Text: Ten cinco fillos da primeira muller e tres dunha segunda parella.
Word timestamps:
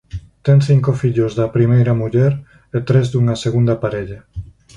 Ten 0.45 0.59
cinco 0.69 0.91
fillos 1.01 1.31
da 1.39 1.53
primeira 1.57 1.93
muller 2.01 2.31
e 2.75 2.79
tres 2.87 3.05
dunha 3.11 3.35
segunda 3.43 3.75
parella. 3.83 4.19